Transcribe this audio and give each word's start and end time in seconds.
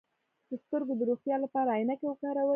د 0.49 0.51
سترګو 0.63 0.93
د 0.99 1.01
روغتیا 1.09 1.35
لپاره 1.43 1.69
عینکې 1.77 2.05
وکاروئ 2.07 2.49